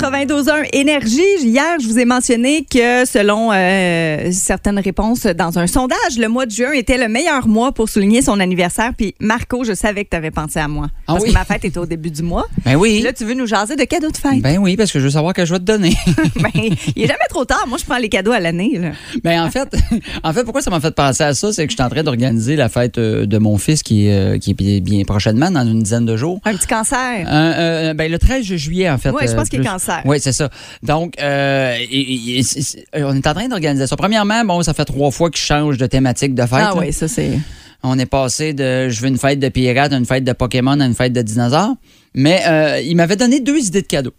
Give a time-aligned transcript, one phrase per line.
[0.00, 1.20] 92.1 Énergie.
[1.42, 6.46] Hier, je vous ai mentionné que selon euh, certaines réponses dans un sondage, le mois
[6.46, 8.92] de juin était le meilleur mois pour souligner son anniversaire.
[8.96, 10.86] Puis Marco, je savais que tu avais pensé à moi.
[11.06, 11.28] Ah parce oui?
[11.28, 12.46] que ma fête était au début du mois.
[12.64, 13.02] Ben oui.
[13.02, 14.40] Là, tu veux nous jaser de cadeaux de fête.
[14.40, 15.94] Ben oui, parce que je veux savoir que je vais te donner.
[16.36, 16.50] Ben,
[16.96, 17.64] il est jamais trop tard.
[17.68, 18.80] Moi, je prends les cadeaux à l'année.
[19.22, 19.68] ben en fait,
[20.24, 22.02] en fait, pourquoi ça m'a fait penser à ça, c'est que je suis en train
[22.02, 25.66] d'organiser la fête euh, de mon fils qui, est, euh, qui est bien- prochainement, dans
[25.66, 26.40] une dizaine de jours.
[26.46, 27.26] Un petit cancer.
[27.26, 29.10] Euh, euh, ben, le 13 juillet, en fait.
[29.10, 29.68] Ouais, je pense qu'il est plus.
[30.04, 30.48] Oui, c'est ça.
[30.82, 32.44] Donc, euh, et- et-
[33.04, 33.96] on est en train d'organiser ça.
[33.96, 36.60] Premièrement, bon, ça fait trois fois que je change de thématique de fête.
[36.60, 37.38] Ah oui, ça c'est.
[37.82, 40.78] On est passé de je veux une fête de pirates à une fête de Pokémon
[40.80, 41.74] à une fête de dinosaures.
[42.14, 44.12] Mais euh, il m'avait donné deux idées de cadeaux.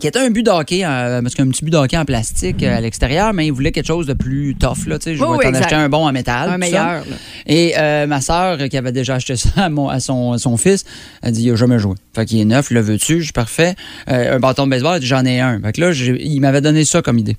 [0.00, 2.62] Qui était un but de hockey, euh, parce qu'un petit but de hockey en plastique
[2.62, 4.86] euh, à l'extérieur, mais il voulait quelque chose de plus tough.
[4.86, 5.16] Là, tu sais.
[5.16, 6.50] je vais t'en acheter un bon en métal.
[6.50, 7.04] Un meilleur.
[7.46, 9.48] Et euh, ma sœur, qui avait déjà acheté ça
[9.90, 10.84] à, son, fils,
[11.22, 11.94] elle dit Il a jamais joué.
[12.14, 13.20] Fait qu'il est neuf, le veux-tu?
[13.20, 13.74] Je suis parfait.
[14.06, 15.60] Un bâton de baseball, j'en ai un.
[15.60, 17.36] Fait que là, il m'avait donné ça comme idée.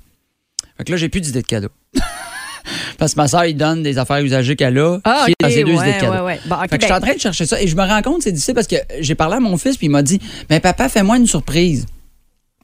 [0.78, 1.70] Fait que là, j'ai plus d'idée de cadeau.
[2.98, 5.64] Parce que ma sœur, il donne des affaires usagées qu'elle a, Ah, est dans ses
[5.64, 6.40] deux ouais, idées ouais, ouais.
[6.45, 8.02] Bon, Fait que je suis ben, en train de chercher ça et je me rends
[8.02, 10.59] compte, c'est difficile parce que j'ai parlé à mon fils puis il m'a dit Mais
[10.59, 11.86] papa, fais-moi une surprise.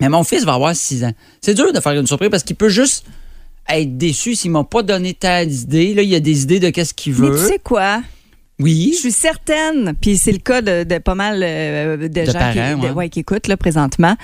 [0.04, 1.14] Mais mon fils va avoir 6 ans.
[1.42, 3.06] C'est dur de faire une surprise parce qu'il peut juste
[3.70, 5.94] être déçu s'il m'a pas donné tant d'idées.
[5.94, 7.38] Là, il y a des idées de qu'est-ce qu'il Mais veut.
[7.40, 8.02] tu sais quoi?
[8.60, 8.92] oui.
[8.94, 12.38] Je suis certaine, puis c'est le cas de, de pas mal euh, de, gens qui,
[12.38, 12.92] parents, de- ouais.
[12.92, 14.16] ouais, qui écoutent là, présentement.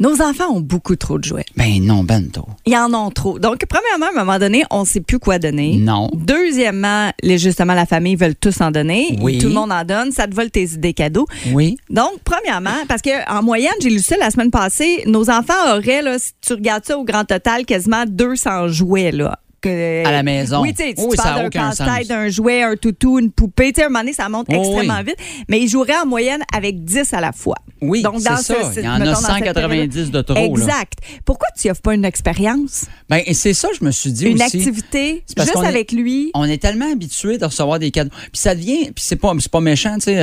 [0.00, 1.44] Nos enfants ont beaucoup trop de jouets.
[1.56, 2.48] Ben non, bento.
[2.66, 3.38] Ils en ont trop.
[3.38, 5.76] Donc, premièrement, à un moment donné, on ne sait plus quoi donner.
[5.76, 6.10] Non.
[6.12, 9.16] Deuxièmement, les, justement, la famille veulent tous en donner.
[9.20, 9.38] Oui.
[9.38, 10.10] Tout le monde en donne.
[10.10, 11.26] Ça te vole tes idées cadeaux.
[11.52, 11.76] Oui.
[11.90, 16.18] Donc, premièrement, parce qu'en moyenne, j'ai lu ça la semaine passée, nos enfants auraient, là,
[16.18, 19.12] si tu regardes ça au grand total, quasiment 200 jouets.
[19.12, 20.60] Là, que- À la maison.
[20.62, 23.72] Oui, tu sais, tu Oui, ça parles d'un casse-tête, d'un jouet, un toutou, une poupée.
[23.72, 25.06] Tu sais, à un moment donné, ça monte Oh, extrêmement oui.
[25.06, 25.16] vite.
[25.48, 27.56] Mais ils joueraient en moyenne avec 10 à la fois.
[27.80, 28.72] Oui, Donc, c'est dans ça.
[28.72, 30.34] ce- Il y en a dans cette 190 de trop.
[30.34, 30.44] là.
[30.44, 30.94] Exact.
[31.24, 32.86] Pourquoi tu offres pas une expérience?
[33.10, 34.42] Ben, c'est ça, je me suis dit Une aussi.
[34.44, 36.30] activité, C'est parce juste est- avec lui?
[36.34, 38.10] On est tellement habitué de recevoir des cadeaux.
[38.32, 40.18] Puis ça devient, puis c'est pas, c'est pas méchant, tu sais.
[40.18, 40.22] euh,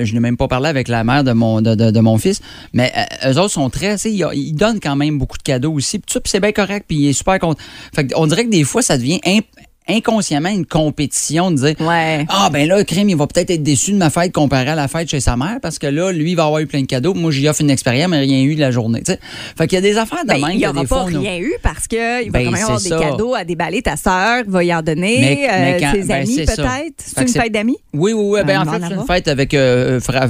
[0.00, 2.18] euh, je n'ai même pas parlé avec la mère de mon, de, de- de mon
[2.18, 2.40] fils,
[2.72, 2.92] mais
[3.24, 5.72] euh, eux autres sont très, tu sais, ils, ils donnent quand même beaucoup de cadeaux
[5.72, 5.98] aussi.
[5.98, 7.60] Puis ça, c'est bien correct, puis il est super content.
[7.94, 9.46] Fait on dirait que des fois, ça devient imp-
[9.88, 12.26] inconsciemment une compétition de dire Ouais.
[12.28, 14.88] ah ben là crime il va peut-être être déçu de ma fête comparé à la
[14.88, 17.14] fête chez sa mère parce que là lui il va avoir eu plein de cadeaux
[17.14, 19.20] moi j'y offre une expérience mais rien eu de la journée tu sais
[19.56, 21.38] fait qu'il y a des affaires de Ben, même il n'y aura pas fois rien
[21.38, 22.98] eu parce qu'il va Ben, quand même avoir des ça.
[22.98, 23.82] cadeaux à déballer.
[23.82, 25.18] Ta sœur va y en donner.
[25.20, 26.94] Mais- mais euh, quand- ses ben, amis, peut-être.
[26.98, 27.76] C'est une fête d'amis?
[27.94, 28.40] Oui, oui, oui.
[28.46, 30.28] Ben, en fait, c'est une fête avec euh, frère-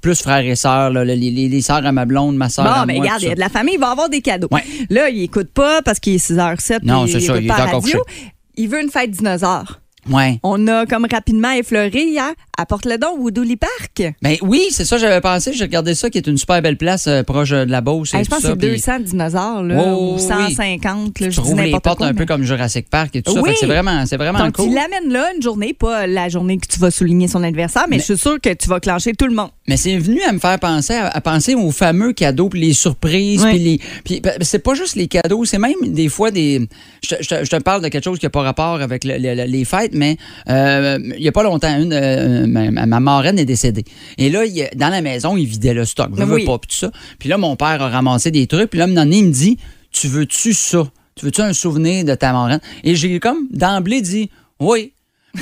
[0.00, 2.86] plus frères et sœurs, les, les, les sœurs à ma blonde, ma sœur Bon, à
[2.86, 2.94] moi.
[3.00, 3.34] regarde, il y a ça.
[3.36, 4.48] de la famille, il va avoir des cadeaux.
[4.50, 4.64] Ouais.
[4.90, 6.80] Là, il écoute pas parce qu'il est 6h07.
[6.82, 7.98] Non, c'est il ça, il est encore couché.
[8.58, 9.80] Il veut une fête dinosaure.
[10.10, 10.38] Ouais.
[10.42, 12.30] On a comme rapidement effleuré hier.
[12.58, 14.14] Apporte-le donc au Dooley Park.
[14.22, 15.52] Ben oui, c'est ça, j'avais pensé.
[15.52, 18.14] J'ai regardé ça, qui est une super belle place euh, proche de la Beauce.
[18.14, 20.20] et Hey, je tout pense que ça, c'est puis 200 dinosaures, là, Oh, ou oui.
[20.22, 20.80] 150.
[20.88, 23.22] Là, Tu je dis trouves les n'importe portes quoi, un peu comme Jurassic Park et
[23.22, 23.40] tout ça.
[23.42, 23.48] Oui.
[23.50, 24.68] Fait que c'est vraiment, c'est vraiment Donc, cool.
[24.68, 27.96] tu l'amènes là une journée, pas la journée que tu vas souligner son anniversaire, mais,
[27.96, 29.50] Mais- je suis sûre que tu vas clencher tout le monde.
[29.68, 32.72] Mais c'est venu à me faire penser à, à penser aux fameux cadeaux, puis les
[32.72, 33.50] surprises, Oui.
[33.50, 33.80] puis les.
[34.04, 36.68] Puis ben, c'est pas juste les cadeaux, c'est même des fois des.
[37.02, 39.04] Je te, je te- je te parle de quelque chose qui n'a pas rapport avec
[39.04, 40.16] le- le- le- les fêtes, mais
[40.48, 43.84] euh, il y a pas longtemps, une, euh, ma, ma- ma marraine est décédée.
[44.18, 46.10] Et là, il dans la maison, il vidait le stock.
[46.16, 46.44] Je veux Oui.
[46.44, 46.90] pas, puis tout ça.
[47.18, 49.58] Puis là, mon père a ramassé des trucs, puis là, un il me dit
[49.92, 50.84] Tu veux-tu ça?
[51.16, 54.30] Tu veux-tu un souvenir de ta marraine Et j'ai comme d'emblée dit
[54.60, 54.92] Oui.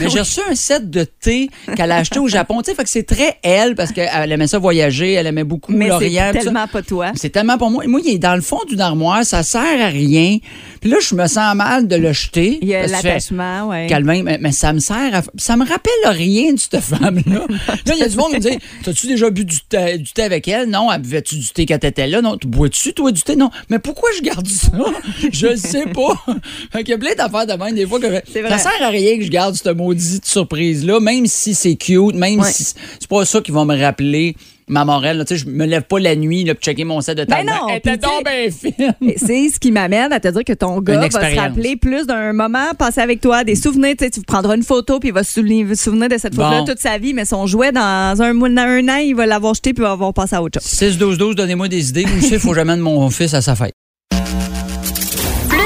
[0.00, 2.60] Mais j'ai reçu un set de thé qu'elle a acheté au Japon.
[2.62, 5.70] Tu sais, fait que c'est très elle parce qu'elle aimait ça voyager, elle aimait beaucoup
[5.70, 6.30] Mais l'Orient.
[6.32, 6.44] c'est ça.
[6.46, 7.12] tellement pas toi.
[7.14, 7.84] C'est tellement pour moi.
[7.86, 10.38] Moi, il est dans le fond d'une armoire, ça sert à rien.
[10.84, 12.58] Puis là, je me sens mal de le jeter.
[12.60, 13.86] Il y a l'attachement, oui.
[13.86, 15.22] Calme, mais, mais ça me sert à.
[15.38, 17.46] Ça me rappelle rien de cette femme-là.
[17.48, 20.12] là, il y a du monde qui me dit T'as-tu déjà bu du thé, du
[20.12, 20.92] thé avec elle Non.
[20.92, 22.20] Elle buvait-tu du thé quand t'étais là?
[22.20, 22.36] Non.
[22.36, 23.34] Tu bois-tu, toi, du thé?
[23.34, 23.48] Non.
[23.70, 24.70] Mais pourquoi je garde ça?
[25.32, 26.22] Je le sais pas.
[26.70, 29.16] fait qu'il y a plein d'affaires de même, des fois, que ça sert à rien
[29.16, 32.52] que je garde cette maudite surprise-là, même si c'est cute, même Ouais.
[32.52, 34.36] si c'est pas ça qui va me rappeler.
[34.68, 37.00] Ma morale, là, tu sais, je me lève pas la nuit là, pour checker mon
[37.02, 37.50] set de Ben table.
[37.50, 39.12] non, Elle était donc bien fine.
[39.18, 42.32] C'est ce qui m'amène à te dire que ton gars va se rappeler plus d'un
[42.32, 43.94] moment passé avec toi, des souvenirs.
[43.98, 45.74] Tu sais, tu prendras une photo puis il va se souvenir, de
[46.18, 46.44] cette Bon.
[46.44, 47.80] photo-là toute sa vie, mais son jouet, dans
[48.20, 50.60] un, dans un an, il va l'avoir jeté puis il va avoir passé à autre
[50.60, 50.70] chose.
[50.70, 52.04] 6-12-12, donnez-moi des idées.
[52.04, 53.74] Vous savez, il faut que j'amène mon fils à sa fête.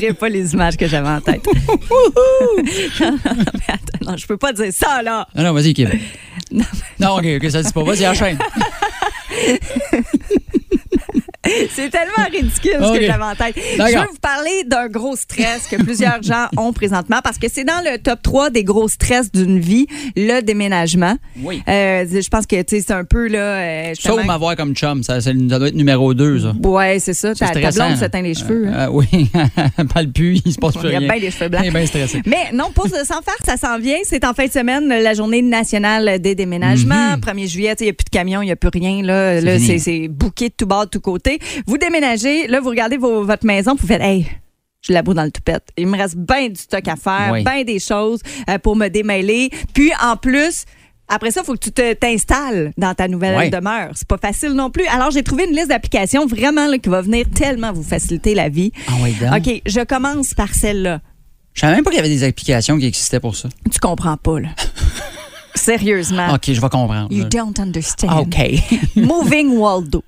[0.00, 1.46] Dirai pas les images que j'avais en tête.
[1.46, 3.04] non, mais
[3.68, 5.26] attends, non, je peux pas dire ça, là.
[5.34, 5.90] Ah non, vas-y, Kim.
[6.50, 6.64] Non,
[6.98, 7.82] Non, OK, OK, ça dit pas.
[7.84, 8.38] Vas-y, enchaîne.
[11.74, 12.50] C'est tellement ridicule
[12.80, 13.54] ce que j'avais en tête.
[13.56, 17.64] Je veux vous parler d'un gros stress que plusieurs gens ont présentement parce que c'est
[17.64, 19.86] dans le top 3 des gros stress d'une vie,
[20.16, 21.16] le déménagement.
[21.42, 21.62] Oui.
[21.68, 23.38] Euh, je pense que tu sais, c'est un peu là.
[23.38, 25.02] euh, justement- Sauf m'avoir comme chum.
[25.02, 26.52] Ça, ça doit être numéro 2, ça.
[26.62, 27.34] Ouais, c'est ça.
[27.34, 28.68] Ta, ta blonde se teint les cheveux.
[28.68, 28.86] hein.
[28.86, 29.06] Euh, oui.
[29.94, 31.08] pas le pu, il se passe plus Il y a rien.
[31.08, 31.62] bien des cheveux blancs.
[31.64, 32.22] Il est bien stressé.
[32.26, 33.98] Mais non, pour se- sans faire, ça s'en vient.
[34.04, 37.16] C'est en fin de semaine, la journée nationale des déménagements.
[37.16, 39.02] 1er juillet, il n'y a plus de camions, il n'y a plus rien.
[39.02, 39.40] Là.
[39.58, 41.38] C'est bouqué de tout bord, de tout côté.
[41.66, 44.26] Vous déménagez, là, vous regardez vos- votre maison, vous faites, hey,
[44.82, 45.68] je la boue dans le toupette.
[45.76, 47.44] Il me reste bien du stock à faire, Oui.
[47.44, 49.50] bien des choses euh, pour me démêler.
[49.74, 50.64] Puis, en plus,
[51.08, 53.50] après ça, il faut que tu t'installes dans ta nouvelle Ouais.
[53.50, 53.90] demeure.
[53.94, 54.86] C'est pas facile non plus.
[54.86, 58.48] Alors, j'ai trouvé une liste d'applications vraiment là, qui va venir tellement vous faciliter la
[58.48, 58.72] vie.
[58.88, 59.14] Ah oui.
[59.36, 61.00] OK, je commence par celle-là.
[61.52, 63.48] Je savais même pas qu'il y avait des applications qui existaient pour ça.
[63.72, 64.48] Tu comprends pas, là.
[65.56, 66.32] Sérieusement.
[66.34, 67.08] OK, je vais comprendre.
[67.10, 68.20] You don't understand.
[68.20, 68.36] OK.
[68.96, 70.02] Moving Waldo.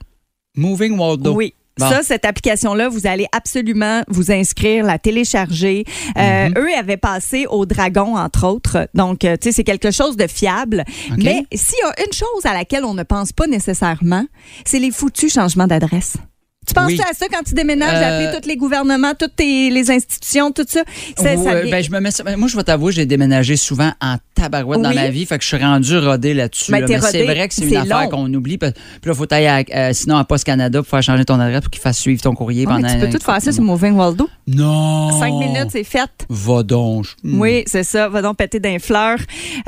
[0.56, 1.32] Moving Waldo.
[1.34, 1.54] Oui.
[1.78, 1.88] Bon.
[1.88, 5.84] Ça, cette application-là, vous allez absolument vous inscrire, la télécharger.
[6.18, 6.54] Euh, Mhm.
[6.58, 8.88] Eux avaient passé au Dragon, entre autres.
[8.92, 10.84] Donc, euh, tu sais, c'est quelque chose de fiable.
[11.16, 14.26] Mais s'il y a une chose à laquelle on ne pense pas nécessairement,
[14.66, 16.18] c'est les foutus changements d'adresse.
[16.66, 17.00] Tu penses Oui.
[17.00, 20.64] à ça quand tu déménages, Euh, d'appeler tous les gouvernements, toutes tes- les institutions, tout
[20.68, 20.82] ça?
[21.18, 23.56] Ça- Ou, ça vient- ben, je me mets ça- moi, je vais t'avouer, j'ai déménagé
[23.56, 26.70] souvent en tabarouette dans ma vie, fait que je suis rendu rodé là-dessus.
[26.70, 26.86] Ben, là.
[26.88, 28.58] Mais c'est vrai que c'est une affaire qu'on oublie.
[28.58, 28.74] Puis là,
[29.06, 31.70] il faut aller à, euh, sinon à Poste Canada pour faire changer ton adresse pour
[31.70, 32.94] qu'il fasse suivre ton courrier Ah, mais pendant.
[32.94, 34.28] tu peux tout faire ça sur Moving Waldo.
[34.46, 35.18] Non!
[35.18, 36.10] Cinq minutes, c'est fait.
[36.28, 37.06] Va donc.
[37.24, 37.40] Hmm.
[37.40, 38.08] Oui, c'est ça.
[38.08, 39.18] Va donc péter d'un fleur.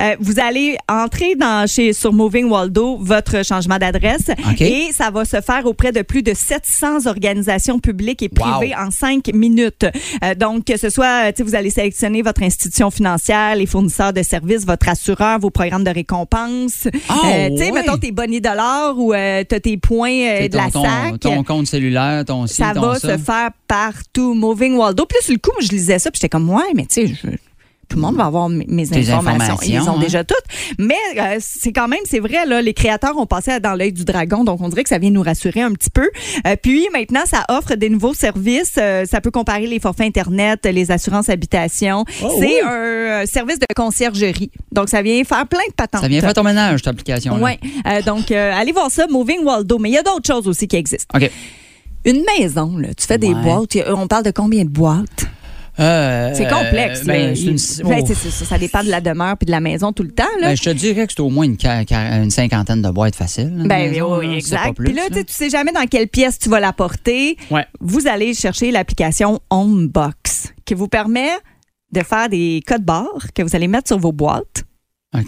[0.01, 4.31] Euh, vous allez entrer dans chez sur Moving Waldo votre changement d'adresse
[4.61, 8.59] et ça va se faire auprès de plus de 700 organisations publiques et Wow.
[8.59, 9.87] privées en cinq minutes.
[10.25, 14.13] Euh, donc que ce soit, tu sais, vous allez sélectionner votre institution financière, les fournisseurs
[14.13, 16.89] de services, votre assureur, vos programmes de récompense.
[17.09, 20.71] Ah, tu sais, mettons tes bonnets dollars ou euh, t'as tes points euh, de la
[20.71, 21.21] SAC.
[21.21, 23.17] ton, ton compte cellulaire, ton ci, ça ton va ça.
[23.17, 24.35] se faire partout.
[24.35, 25.07] Moving Waldo.
[25.21, 27.29] Sur le coup, moi, je lisais ça, puis j'étais comme, ouais, mais tu sais, je-
[27.89, 29.57] tout le monde va avoir mes, informations.
[29.63, 30.01] Ils les ont hein.
[30.01, 30.45] déjà toutes.
[30.79, 34.05] Mais euh, c'est quand même, c'est vrai, là, les créateurs ont passé dans l'œil du
[34.05, 36.11] dragon, donc on dirait que ça vient nous rassurer un petit peu.
[36.47, 38.75] Euh, puis maintenant, ça offre des nouveaux services.
[38.79, 42.05] Euh, ça peut comparer les forfaits Internet, les assurances habitation.
[42.23, 42.61] Oh, c'est oui.
[42.65, 44.51] un service de conciergerie.
[44.73, 46.03] Donc, ça vient faire plein de patentes.
[46.03, 47.39] Ça vient faire ton ménage, cette application.
[47.41, 47.53] Oui.
[48.05, 49.79] donc, euh, allez voir ça, Moving Waldo.
[49.79, 51.17] Mais il y a d'autres choses aussi qui existent.
[51.19, 51.31] OK.
[52.05, 53.79] Une maison, là, tu fais des boîtes.
[53.89, 55.27] On parle de combien de boîtes?
[55.81, 57.05] Euh, C'est complexe.
[57.05, 57.35] ben, là.
[57.35, 58.05] c'est une- Il- ben, oh.
[58.07, 60.23] c'est ça, ça dépend de la demeure puis de la maison tout le temps.
[60.41, 60.49] Là.
[60.49, 63.53] Ben, je te dirais que c'est au moins une, cinquantaine de boîtes faciles.
[63.67, 64.37] Ben, maison, oui, là.
[64.37, 64.75] Exact.
[64.75, 67.37] plus, Puis là, tu sais, tu sais jamais dans quelle pièce tu vas la porter.
[67.51, 67.67] Ouais.
[67.81, 71.31] Vous allez chercher l'application Homebox qui vous permet
[71.93, 74.64] de faire des codes barres que vous allez mettre sur vos boîtes.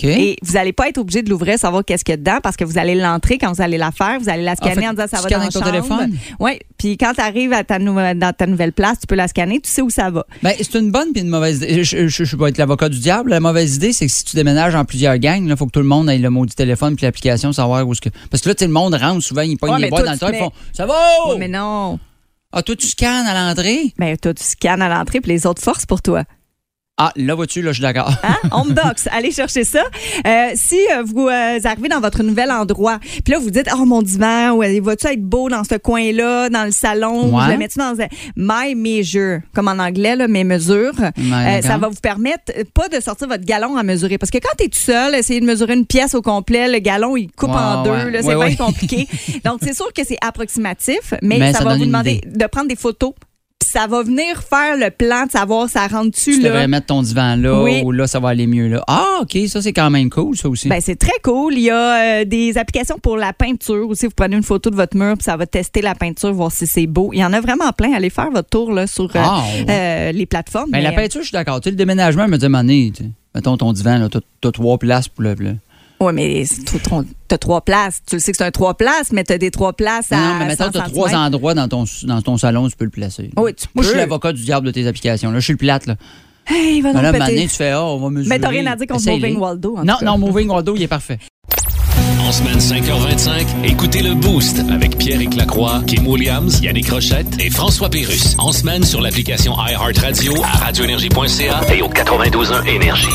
[0.02, 2.56] Et vous n'allez pas être obligé de l'ouvrir, savoir qu'est-ce qu'il y a dedans, parce
[2.56, 4.18] que vous allez l'entrer quand vous allez la faire.
[4.20, 5.66] Vous allez la Ah, scanner fait en disant ça va dans ton chambre.
[5.66, 6.16] téléphone?
[6.40, 6.58] Oui.
[6.78, 9.70] Puis quand tu arrives à ta dans ta nouvelle place, tu peux la scanner, tu
[9.70, 10.26] sais où ça va.
[10.42, 11.84] Ben, c'est une bonne puis une mauvaise idée.
[11.84, 13.30] Je, je, je vais être l'avocat du diable.
[13.30, 15.80] La mauvaise idée, c'est que si tu déménages en plusieurs gangs, il faut que tout
[15.80, 18.08] le monde ait le maudit téléphone puis l'application, savoir où ce que.
[18.30, 20.28] Parce que là, le monde rentre souvent, ils pognent Ouais, les toi, dans le temps,
[20.28, 20.94] te ils font Ça va!
[21.28, 21.98] Ouais, mais non.
[22.52, 23.92] Ah, toi, tu scannes à l'entrée?
[23.98, 26.24] Ben, toi, tu scannes à l'entrée, puis les autres forces pour toi.
[26.98, 28.10] Ah, là, vois-tu, là, je suis d'accord.
[28.22, 28.36] Hein?
[28.52, 29.82] Homebox, allez chercher ça.
[30.26, 33.84] Euh, si euh, vous euh, arrivez dans votre nouvel endroit, puis là, vous dites, oh,
[33.84, 37.36] mon divan, ouais, va-tu être beau dans ce coin-là, dans le salon?
[37.36, 37.44] Ouais.
[37.46, 40.94] Je le mets-tu dans un My Measure, comme en anglais, là, mes mesures.
[40.98, 44.16] Euh, ça va vous permettre euh, pas de sortir votre galon à mesurer.
[44.16, 46.78] Parce que quand tu es tout seul, essayer de mesurer une pièce au complet, le
[46.78, 48.08] galon, il coupe en deux.
[48.08, 48.56] là, C'est ouais.
[48.56, 49.06] compliqué.
[49.44, 52.68] Donc, c'est sûr que c'est approximatif, mais, Mais ça, ça va vous demander de prendre
[52.68, 53.12] des photos.
[53.68, 56.50] Puis ça va venir faire le plan de savoir ça rentre-tu Tu là.
[56.50, 57.82] devrais mettre ton divan là Oui.
[57.84, 58.84] ou là, ça va aller mieux là.
[58.86, 60.68] Ah, OK, ça, c'est quand même cool, ça aussi.
[60.68, 61.54] Ben, c'est très cool.
[61.54, 64.06] Il y a euh, des applications pour la peinture aussi.
[64.06, 66.66] Vous prenez une photo de votre mur, puis ça va tester la peinture, voir si
[66.66, 67.10] c'est beau.
[67.12, 67.92] Il y en a vraiment plein.
[67.92, 69.66] Allez faire votre tour là, sur euh, Ah, ouais.
[69.68, 70.70] euh, les plateformes.
[70.70, 71.60] Ben, la Mais, peinture, je suis d'accord.
[71.60, 73.02] Tu sais, le déménagement, me dit, mané, tu
[73.34, 75.34] mettons ton divan, là, t'as- t'as trois places pour le.
[76.00, 76.44] Ouais, mais
[77.28, 78.02] t'as trois places.
[78.06, 80.34] Tu le sais que c'est un trois places, mais t'as des trois places à Non,
[80.46, 83.30] mais 100 t'as trois endroits dans ton, dans ton salon, tu peux le placer.
[83.36, 85.30] Oui, tu Moi, je suis l'avocat du diable de tes applications.
[85.30, 85.86] Là, je suis le plate.
[85.86, 85.96] Là.
[86.48, 87.42] Hey, va donc Ben là, péter.
[87.42, 88.28] tu fais, ah, on va mesurer.
[88.36, 89.08] Mais t'as rien à dire contre.
[89.10, 90.04] Moving Waldo, en Non, tout cas.
[90.04, 91.18] non, Moving Waldo, il est parfait.
[92.20, 97.88] En semaine 5h25, écoutez le Boost avec pierre Lacroix, Kim Williams, Yannick Rochette et François
[97.88, 98.34] Pérus.
[98.38, 103.08] En semaine sur l'application iHeartRadio à radioénergie.ca et au 92.1 Énergie.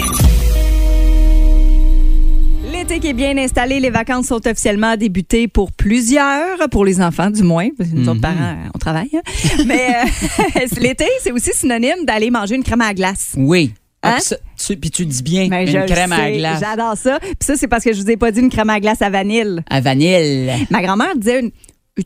[2.82, 7.30] L'été qui est bien installé, les vacances sont officiellement débutées pour plusieurs, pour les enfants
[7.30, 9.10] du moins, parce que nous autres parents, on travaille.
[9.14, 9.22] hein.
[9.68, 13.34] Mais euh, l'été, c'est aussi synonyme d'aller manger une crème à glace.
[13.38, 13.72] Oui.
[14.02, 14.36] Ah, Hein?
[14.58, 16.60] tu- Puis tu dis bien, Ben, une crème à glace.
[16.60, 17.20] J'adore ça.
[17.22, 19.12] Puis ça, c'est parce que je vous ai pas dit une crème à glace à
[19.12, 19.62] vanille.
[19.70, 20.50] À vanille.
[20.72, 21.52] Ma grand-mère disait une,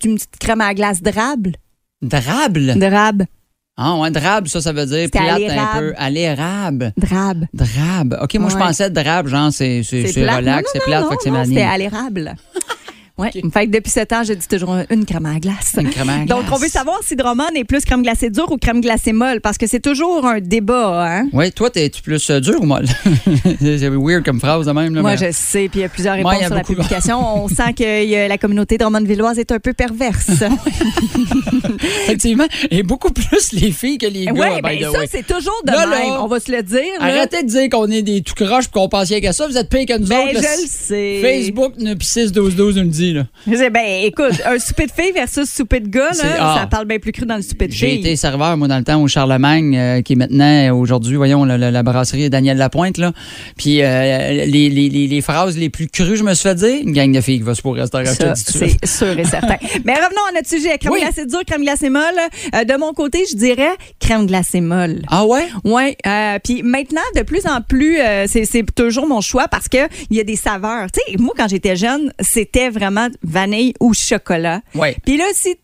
[0.03, 1.53] une petite crème à glace drable.
[2.01, 2.77] Drable?
[2.77, 3.23] Drabe.
[3.77, 5.41] Ah, ouais, drabe, ça, ça veut dire plate
[5.75, 5.93] un peu.
[5.97, 6.93] À l'érable.
[6.97, 7.43] Drabe.
[7.53, 8.17] Drabe.
[8.21, 10.37] OK, moi, je pensais drabe, genre, c'est c'est- c'est plate.
[10.37, 11.45] relax, c'est plate, fait que c'est.
[11.45, 12.35] C'était à l'érable.
[13.17, 13.31] Ouais.
[13.53, 15.73] Fait que depuis sept ans, je dis toujours une crème à glace.
[15.79, 16.51] Une crème à Donc, glace.
[16.51, 19.57] on veut savoir si Drummond est plus crème glacée dure ou crème glacée molle, parce
[19.57, 21.27] que c'est toujours un débat, hein?
[21.31, 22.87] Oui, toi, t'es-tu plus euh, dur ou molle?
[23.61, 24.93] c'est weird comme phrase de même.
[24.95, 27.43] Là, Moi, mais- je sais, puis il y a plusieurs réponses a sur la publication.
[27.43, 30.31] On sent que y a- la communauté Drummond-Villoise est un peu perverse.
[32.03, 32.47] Effectivement.
[32.71, 35.87] Et beaucoup plus les filles que les gars, Oui, ben ça, c'est toujours de Là,
[35.87, 36.09] même.
[36.09, 36.81] là, on va se le dire.
[36.99, 39.47] Arrêtez de dire qu'on est des tout croches et qu'on pense rien qu'à ça.
[39.47, 40.41] Vous êtes pire que nous Ben, autres.
[40.41, 41.19] je le sais.
[41.21, 43.13] Facebook, nous, puis 6-12-12 nous le dit.
[43.13, 43.23] Là.
[43.69, 46.57] Ben, écoute, un souper de filles versus souper de gars, là, ah.
[46.61, 47.99] ça parle bien plus cru dans le souper de J'ai filles.
[47.99, 51.43] été serveur, moi, dans le temps, au Charlemagne, euh, qui est maintenant, euh, aujourd'hui, voyons,
[51.45, 52.97] la, la- la brasserie Daniel Lapointe.
[52.97, 53.11] Là.
[53.57, 56.79] Puis euh, les, les, les, les phrases les plus crues, je me suis fait dire,
[56.83, 58.03] une gang de filles qui va se pour restaurant.
[58.03, 59.55] dis c'est sûr et certain.
[59.85, 60.77] Mais revenons à notre sujet.
[60.77, 61.01] Crème Oui.
[61.01, 62.03] glacée dure, crème glacée molle.
[62.53, 65.01] Euh, de mon côté, je dirais crème glacée molle.
[65.09, 65.47] Ah ouais?
[65.63, 65.95] Oui,
[66.43, 67.97] puis maintenant, de plus en plus,
[68.27, 69.77] c'est toujours mon choix parce que
[70.09, 70.87] il y a des saveurs.
[70.91, 74.61] Tu sais, moi, quand j'étais jeune, c'était vraiment vanille ou chocolat.
[74.73, 74.95] Ouais.
[75.05, 75.55] Puis là, si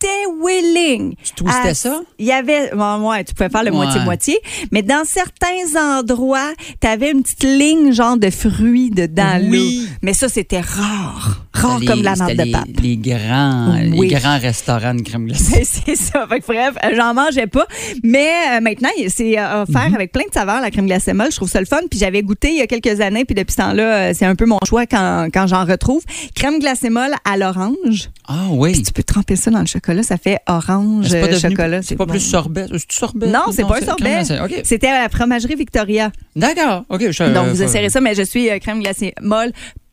[0.00, 1.14] t'étais willing...
[1.22, 2.00] Tu twistais à- ça?
[2.18, 2.70] Il y avait...
[2.74, 3.76] bon, ouais, tu pouvais faire le Ouais.
[3.76, 4.38] moitié-moitié.
[4.72, 9.38] Mais dans certains endroits, t'avais une petite ligne genre de fruits dedans.
[9.42, 9.88] Oui.
[10.02, 11.44] Mais ça, c'était rare.
[11.52, 12.64] Rare comme la marde de pape.
[12.82, 14.08] Les, grands, Oui.
[14.08, 15.64] les grands restaurants de crème glacée.
[15.64, 16.26] C'est ça.
[16.28, 17.66] Fait que bref, j'en mangeais pas.
[18.02, 19.94] Mais euh, maintenant, c'est euh, offert Mhm.
[19.94, 21.30] avec plein de saveurs, la crème glacée molle.
[21.30, 21.80] Je trouve ça le fun.
[21.90, 23.24] Puis j'avais goûté il y a quelques années.
[23.24, 26.02] Puis depuis ce temps-là, euh, c'est un peu mon choix quand, quand j'en retrouve.
[26.34, 28.10] Crème glacée molle à l'orange.
[28.26, 28.72] Ah oui.
[28.72, 29.89] Puis tu peux tremper ça dans le chocolat.
[30.02, 31.82] Ça fait orange pas, euh, devenu- chocolat.
[31.82, 32.10] c'est pas bon.
[32.12, 32.66] plus sorbet.
[32.72, 33.26] C'est sorbet?
[33.26, 34.22] Non, c'est pas un sorbet.
[34.64, 36.10] C'était à la fromagerie Victoria.
[36.36, 36.84] D'accord.
[36.88, 37.10] OK.
[37.10, 38.00] je- Donc, vous euh, essayerez ça.
[38.00, 39.52] Mais je suis euh, crème glacée molle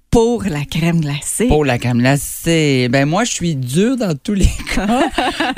[0.09, 1.47] pour la crème glacée.
[1.47, 2.87] Pour la crème glacée.
[2.89, 4.87] Ben moi, je suis dur dans tous les cas.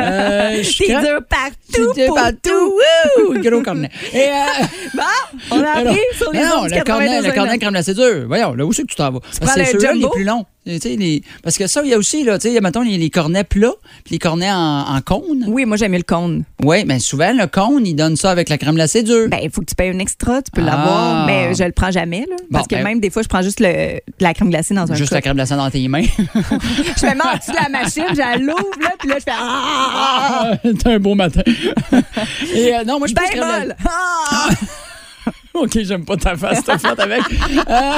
[0.01, 2.73] Euh, je suis T'es crème- dur partout C'était pour partout.
[3.29, 3.41] Wouh!
[3.41, 3.89] Gros cornet.
[4.13, 4.65] Et, euh,
[4.95, 5.03] Bon,
[5.51, 7.35] on a sur les non, le cornet, le 92.9.
[7.35, 8.25] cornet crème glacée dure.
[8.27, 9.19] Voyons, là, où c'est que tu t'en vas?
[9.19, 10.45] Parce prends que c'est le ceux-là les plus longs.
[10.69, 13.43] Les- Parce que ça, il y a aussi, là, tu sais, mettons, les, les cornets
[13.43, 13.73] plats,
[14.03, 15.45] puis les cornets en, en cône.
[15.47, 16.43] Oui, moi, j'aime le cône.
[16.63, 19.27] Oui, mais souvent, le cône, il donne ça avec la crème glacée dure.
[19.29, 20.65] Ben, il faut que tu payes un extra, tu peux Ah.
[20.75, 22.35] l'avoir, mais je le prends jamais, là.
[22.51, 24.95] Parce que ben- même des fois, je prends juste le, la crème glacée dans un
[24.95, 26.01] Juste la crème glacée dans tes mains.
[26.17, 29.31] Je me mets en dessous de la machine, je l'ouvre, là, puis là, je fais
[29.33, 30.51] Ah!
[30.51, 31.41] Ah, c'est un beau matin.
[32.53, 33.75] Et euh, non, moi, je pense Ben molle!
[35.63, 37.21] OK, j'aime pas ta face, t'as fait avec.
[37.69, 37.91] Euh,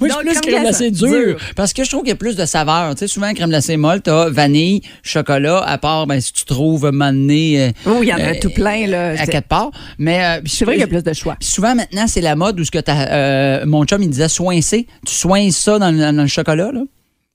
[0.00, 1.36] moi, je suis plus crème glacée dure.
[1.56, 2.94] Parce que je trouve qu'il y a plus de saveur.
[2.94, 6.90] Tu sais, souvent, crème glacée molle, t'as vanille, chocolat, à part, ben, si tu trouves
[6.90, 9.14] donné, euh, Oh, il y en a euh, tout plein, là.
[9.18, 9.70] à quatre parts.
[9.98, 11.36] Mais euh, c'est vrai qu'il y a plus de choix.
[11.40, 14.86] souvent, maintenant, c'est la mode où ce que t'as, mon chum, il disait soincer.
[15.06, 16.80] Tu soins ça dans, le- dans le chocolat, là,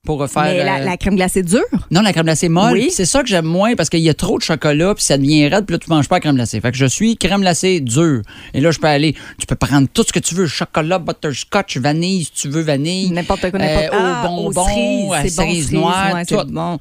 [0.06, 0.44] pour faire...
[0.44, 2.72] Mais la, euh, la crème glacée dure, Non, la crème glacée molle.
[2.72, 2.90] Oui.
[2.90, 5.48] C'est ça que j'aime moins parce qu'il y a trop de chocolat puis ça devient
[5.48, 6.60] raide puis là tu manges pas la crème glacée.
[6.60, 8.22] Fait que je suis crème glacée dure.
[8.54, 11.76] Et là je peux aller, tu peux prendre tout ce que tu veux, chocolat, butterscotch,
[11.76, 13.10] vanille si tu veux vanille.
[13.10, 14.64] n'importe quoi, n'importe Euh, Ah, au aux bonbon,
[15.12, 16.36] cerises, à bon, cerise noire, ouais, tout.
[16.48, 16.78] bon.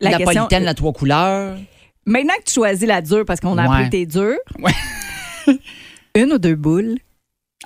[0.00, 1.56] La La question, Napolitaine, la trois couleurs.
[2.04, 3.74] maintenant que tu choisis la dure parce qu'on a Ouais.
[3.74, 4.72] appris que t'es dure, Ouais.
[6.14, 6.96] une ou deux boules?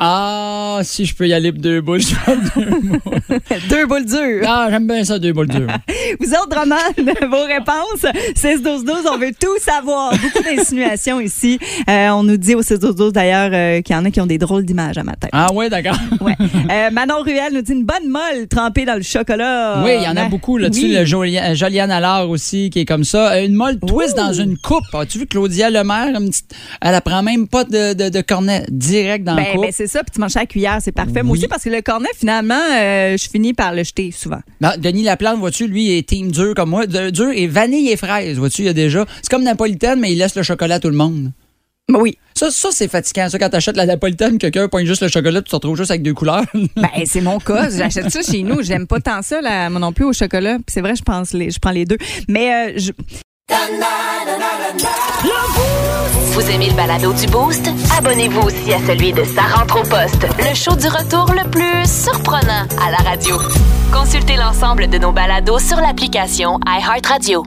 [0.02, 2.14] Ah, si je peux y aller pour deux boules, je
[2.56, 2.70] deux
[3.04, 3.40] boules.
[3.68, 4.44] deux boules dures.
[4.48, 5.66] Ah, j'aime bien ça, deux boules dures.
[6.20, 6.76] Vous autres, Drummond,
[7.30, 10.12] vos réponses, 6-12-12, on veut tout savoir.
[10.12, 11.58] Beaucoup d'insinuations ici.
[11.88, 14.38] Euh, on nous dit au 6-12-12 d'ailleurs euh, qu'il y en a qui ont des
[14.38, 15.28] drôles d'images à matin.
[15.32, 15.96] Ah ouais, d'accord.
[16.22, 16.34] Ouais.
[16.70, 19.82] Euh, Manon Ruel nous dit une bonne molle trempée dans le chocolat.
[19.84, 20.86] Oui, il y en a Ben, beaucoup là-dessus.
[20.86, 20.96] oui.
[20.96, 21.04] Le
[21.54, 23.38] Joliane, Allard aussi, qui est comme ça.
[23.42, 24.16] Une molle twist Ouh.
[24.22, 24.84] dans une coupe.
[24.94, 26.08] As-tu vu Claudia Lemaire?
[26.18, 28.64] une petite- Elle apprend même pas de, de, de cornet.
[28.70, 29.62] Direct dans Ben, la coupe?
[29.62, 31.22] ben, c'est ça, puis tu manges ça à la cuillère, c'est parfait.
[31.22, 31.38] Moi Oui.
[31.38, 34.40] aussi, parce que le cornet, finalement, euh, je finis par le jeter souvent.
[34.60, 36.86] Non, Denis Laplante, vois-tu, lui, est team dur comme moi.
[36.86, 39.04] De- dur et vanille et fraise, vois-tu, il y a déjà.
[39.16, 41.32] C'est comme napolitaine, mais il laisse le chocolat à tout le monde.
[41.88, 42.16] Ben oui.
[42.36, 43.28] Ça, ça c'est fatigant.
[43.28, 46.02] Ça, quand t'achètes la napolitaine, quelqu'un pogne juste le chocolat, tu te retrouves juste avec
[46.02, 46.44] deux couleurs.
[46.76, 47.68] Ben, c'est mon cas.
[47.68, 48.62] J'achète ça chez nous.
[48.62, 50.54] J'aime pas tant ça, là, moi non plus, au chocolat.
[50.58, 51.98] Puis c'est vrai, je pense les, je prends les deux.
[52.28, 52.92] Mais euh, je,
[56.32, 57.68] Vous aimez le balado du Boost?
[57.98, 61.84] Abonnez-vous aussi à celui de Sa rentre au poste, le show du retour le plus
[61.86, 63.36] surprenant à la radio.
[63.92, 67.42] Consultez l'ensemble de nos balados sur l'application iHeartRadio.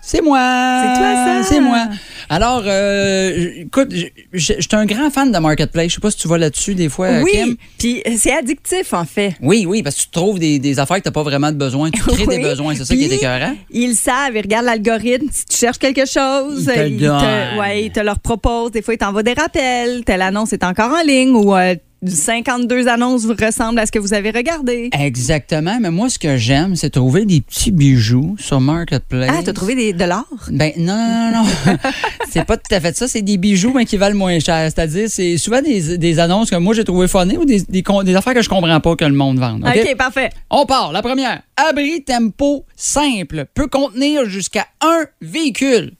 [0.00, 0.40] C'est moi.
[0.82, 1.42] C'est toi, ça?
[1.42, 1.84] C'est moi.
[2.30, 3.92] Alors, euh, écoute,
[4.32, 5.88] je suis un grand fan de Marketplace.
[5.88, 7.48] Je sais pas si tu vas là-dessus des fois, euh, Kim.
[7.48, 9.34] Oui, puis c'est addictif, en fait.
[9.40, 11.56] Oui, oui, parce que tu trouves des, des affaires que tu n'as pas vraiment de
[11.56, 11.90] besoin.
[11.90, 12.74] Tu crées des besoins.
[12.74, 13.54] C'est ça qui est écœurant.
[13.70, 15.28] Ils savent, ils regardent l'algorithme.
[15.32, 18.72] Si tu cherches quelque chose, Ils te ouais, ils te leur proposent.
[18.72, 20.04] Des fois, ils t'envoient des rappels.
[20.04, 21.74] Telle annonce est encore en ligne ou euh,
[22.06, 24.90] 52 annonces vous ressemblent à ce que vous avez regardé.
[24.98, 25.78] Exactement.
[25.80, 29.30] Mais moi, ce que j'aime, c'est trouver des petits bijoux sur Marketplace.
[29.32, 30.24] Ah, t'as trouvé des, de l'or?
[30.50, 31.44] Ben non, non, non.
[31.72, 31.78] non.
[32.30, 33.08] c'est pas tout à fait ça.
[33.08, 34.70] C'est des bijoux mais qui valent moins cher.
[34.72, 38.02] C'est-à-dire, c'est souvent des, des annonces que moi j'ai trouvé funny ou des, des, con-
[38.02, 39.64] des affaires que je comprends pas que le monde vende.
[39.66, 39.76] OK?
[39.76, 40.30] OK, parfait.
[40.50, 40.92] On part.
[40.92, 41.42] La première.
[41.56, 45.92] Abri tempo simple peut contenir jusqu'à un véhicule.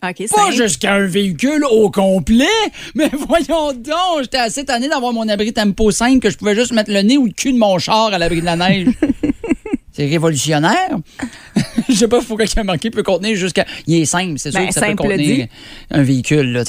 [0.00, 2.44] Pas jusqu'à un véhicule au complet,
[2.94, 6.72] mais voyons donc, j'étais assez tanné d'avoir mon abri tempo 5 que je pouvais juste
[6.72, 8.88] mettre le nez ou le cul de mon char à l'abri de la neige.
[9.92, 10.98] C'est révolutionnaire.
[11.88, 13.64] Je sais pas pourquoi il a marqué peut contenir jusqu'à.
[13.86, 15.48] Il est simple, c'est sûr Ben, que ça peut contenir dit.
[15.90, 16.52] un véhicule.
[16.52, 16.64] Là.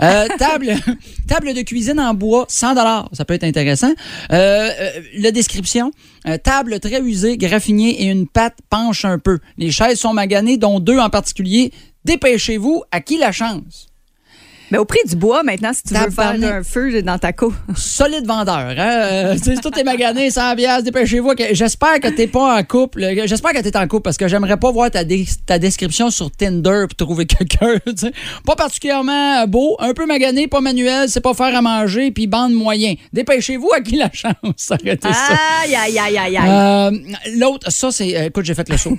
[0.00, 0.74] Euh, table,
[1.28, 2.74] table de cuisine en bois, 100
[3.12, 3.92] Ça peut être intéressant.
[4.32, 5.90] Euh, euh, la description.
[6.26, 9.38] euh, table très usée, graffinée et une patte penche un peu.
[9.58, 11.72] Les chaises sont maganées, dont deux en particulier.
[12.04, 13.86] Dépêchez-vous, à qui la chance?
[14.70, 17.52] Mais au prix du bois, maintenant, si tu veux faire un feu dans ta cour.
[17.76, 18.74] Solide vendeur, hein?
[18.78, 21.34] Euh, sais, tout est magané, 100 piastres, dépêchez-vous.
[21.34, 23.06] que- J'espère que t'es pas en couple.
[23.26, 26.30] J'espère que t'es en couple parce que j'aimerais pas voir ta, dé- ta description sur
[26.30, 27.74] Tinder pour trouver quelqu'un.
[28.46, 32.54] Pas particulièrement beau, un peu magané, pas manuel, c'est pas faire à manger, puis bande
[32.54, 32.94] moyen.
[33.12, 34.32] Dépêchez-vous à qui la chance?
[34.86, 35.36] Été ça.
[35.64, 36.48] Aïe, aïe, aïe, aïe, aïe.
[36.48, 36.90] Euh,
[37.36, 38.16] L'autre, ça, c'est.
[38.16, 38.96] euh, écoute, j'ai fait le saut.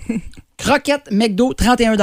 [0.55, 1.95] Croquette McDo, 31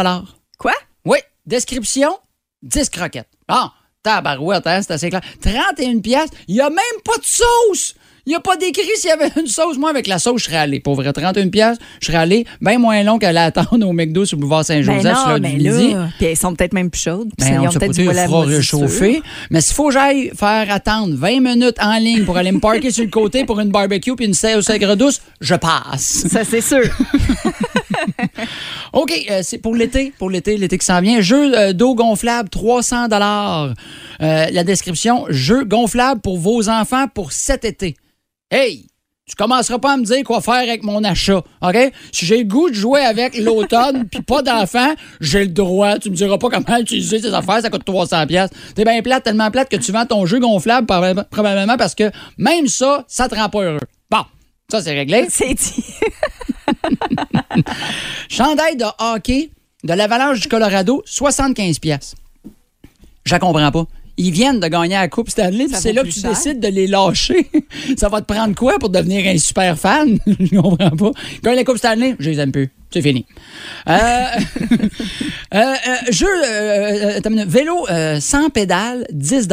[0.59, 0.73] Quoi?
[1.04, 2.19] Oui, description,
[2.62, 3.28] 10 croquettes.
[3.49, 5.23] Ah, tabarouette, hein, c'est assez clair.
[5.40, 7.95] 31 piastres, il n'y a même pas de sauce.
[8.26, 9.78] Il n'y a pas d'écrit s'il y avait une sauce.
[9.78, 10.78] Moi, avec la sauce, je serais allé.
[10.78, 14.37] Pour vrai, 31 piastres, je serais allé bien moins long qu'à l'attendre au McDo sur
[14.37, 15.97] le boulevard Ben Saint-Joseph l'heure mais du midi.
[16.19, 17.31] puis elles sont peut-être même plus chaudes.
[17.38, 18.44] Ben, ils on ont peut-être du moisissure.
[18.46, 19.22] réchauffer.
[19.51, 22.90] Mais s'il faut que j'aille faire attendre 20 minutes en ligne pour aller me parker
[22.90, 26.27] sur le côté pour une barbecue puis une sauce aigre douce, je passe.
[26.29, 26.83] Ça, c'est sûr.
[28.92, 31.20] OK, euh, c'est pour l'été, pour l'été, l'été qui s'en vient.
[31.20, 33.75] Jeu euh, d'eau gonflable, 300 dollars.
[34.20, 37.96] La description, jeu gonflable pour vos enfants pour cet été.
[38.51, 38.90] Hey,
[39.31, 41.92] tu commenceras pas à me dire quoi faire avec mon achat, OK?
[42.11, 46.01] Si j'ai le goût de jouer avec l'automne puis pas d'enfant, j'ai le droit.
[46.01, 48.51] Tu me diras pas comment utiliser ces affaires, ça coûte 300 pièces.
[48.75, 50.88] T'es bien plate, tellement plate que tu vends ton jeu gonflable
[51.31, 53.79] probablement parce que même ça, ça te rend pas heureux.
[54.11, 54.25] Bon,
[54.68, 55.27] ça c'est réglé.
[55.31, 55.85] C'est dit.
[58.29, 59.50] Chandail de hockey
[59.85, 62.14] de l'Avalanche du Colorado, 75 pièces.
[63.24, 63.87] Je comprends pas.
[64.16, 66.31] Ils viennent de gagner la Coupe Stanley, c'est là que tu cher.
[66.31, 67.48] décides de les lâcher.
[67.96, 70.18] Ça va te prendre quoi pour devenir un super fan?
[70.26, 71.11] Je comprends pas.
[71.42, 72.70] Gagne la Coupe Stanley, je les aime plus.
[72.92, 73.24] C'est fini.
[73.88, 73.92] Euh,
[75.55, 75.74] euh, euh,
[76.11, 77.87] jeu, euh, vélo
[78.20, 79.48] sans pédale, 10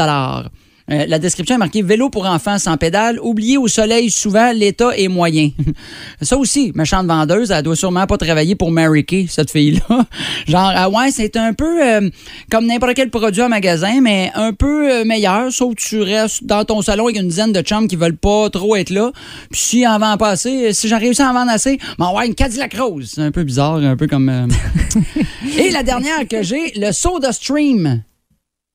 [0.89, 4.95] euh, la description est marquée vélo pour enfants sans pédale, oublié au soleil souvent, l'état
[4.97, 5.51] est moyen.
[6.21, 10.05] Ça aussi, méchante vendeuse, elle doit sûrement pas travailler pour Mary Kay, cette fille-là.
[10.47, 12.09] Genre, ah ouais, c'est un peu euh,
[12.49, 16.43] comme n'importe quel produit en magasin, mais un peu euh, meilleur, sauf que tu restes
[16.43, 19.11] dans ton salon avec une dizaine de chums qui veulent pas trop être là.
[19.51, 22.27] Puis si en vend pas assez, si j'en réussis à en vendre assez, ben ouais,
[22.27, 23.11] une Cadillac Rose.
[23.15, 24.29] C'est un peu bizarre, un peu comme...
[24.29, 24.47] euh,
[25.57, 28.03] Et la dernière que j'ai, le Soda Stream.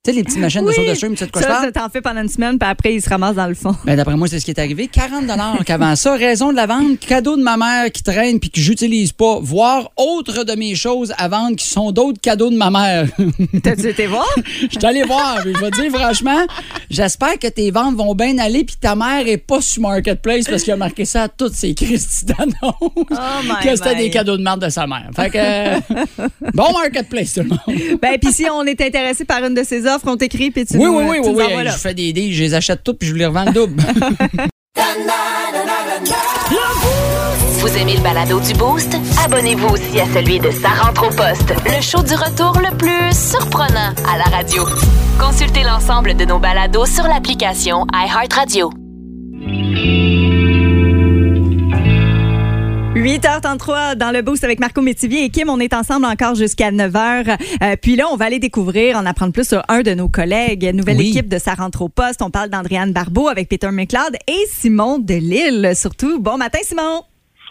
[0.04, 1.58] Tu sais, les petites machines de Soda Stream, tu sais de quoi je parle?
[1.60, 3.72] Ça, ça t'en fait pendant une semaine, puis après, ils se ramassent dans le fond.
[3.84, 4.88] Ben, d'après moi, c'est ce qui est arrivé.
[4.88, 6.16] 40 qu'avant ça.
[6.16, 9.38] Raison de la vente, cadeau de ma mère qui traîne puis que j'utilise pas.
[9.40, 13.06] Voire autre de mes choses à vendre qui sont d'autres cadeaux de ma mère.
[13.62, 14.26] T'as-tu été voir?
[14.60, 15.38] Je suis allé voir.
[15.40, 16.46] puis Je vais te dire, franchement,
[16.90, 20.64] j'espère que tes ventes vont bien aller puis ta mère est pas sur Marketplace parce
[20.64, 22.56] qu'il a marqué ça à toutes ses Christy d'annonces.
[22.90, 25.10] Oh que c'était des cadeaux de merde de sa mère.
[25.14, 25.94] Fait que,
[26.56, 27.98] bon Marketplace, tout le monde.
[28.00, 30.76] Ben, puis si on est intéressé par une de ces offres, on t'écrit, puis tu
[30.76, 31.70] Oui, nous, oui, oui, tu.
[31.70, 33.82] Je fais des deals, je les achète toutes puis je vous les revends le double.
[37.62, 38.96] Vous aimez le balado du Boost?
[39.24, 43.16] Abonnez-vous aussi à celui de Sa rentre au poste, le show du retour le plus
[43.16, 44.64] surprenant à la radio.
[45.20, 48.70] Consultez l'ensemble de nos balados sur l'application iHeartRadio.
[53.02, 55.48] 8h33 dans le boost avec Marco Métivier et Kim.
[55.50, 57.36] On est ensemble encore jusqu'à 9h.
[57.60, 60.70] Euh, puis là, on va aller découvrir, en apprendre plus sur un de nos collègues.
[60.72, 61.08] Nouvelle Oui.
[61.10, 62.22] équipe de Sa rentre au poste.
[62.22, 66.20] On parle d'Andréane Barbeau avec Peter McLeod et Simon Delille surtout.
[66.20, 67.02] Bon matin, Simon.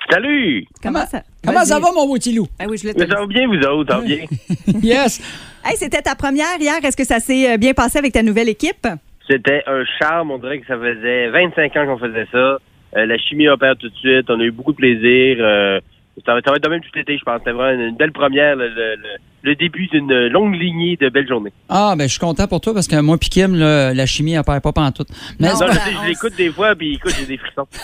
[0.09, 0.65] Salut!
[0.81, 2.47] Comment ça, Comment ça va, mon petit loup?
[2.57, 4.25] Ah oui, je ça va bien, vous autres, ça va bien?
[4.81, 5.21] Yes.
[5.65, 6.75] Hey, c'était ta première hier.
[6.81, 8.87] Est-ce que ça s'est euh, bien passé avec ta nouvelle équipe?
[9.29, 12.57] C'était un charme, on dirait que ça faisait 25 ans qu'on faisait ça.
[12.97, 15.37] Euh, la chimie opère tout de suite, on a eu beaucoup de plaisir.
[15.39, 15.79] Euh,
[16.25, 17.39] ça, va, ça va être de même tout l'été, je pense.
[17.39, 18.95] C'était vraiment une, belle première, le, le-
[19.43, 21.53] le- début d'une longue lignée de belles journées.
[21.69, 24.33] Ah, ben, je suis content pour toi parce que moi, puis Kim, là, la chimie,
[24.33, 25.07] elle perd pas pantoute.
[25.39, 25.53] Mais Non.
[25.53, 27.65] Non, je, ben, sais, on je l'écoute des fois, puis écoute, j'ai des frissons.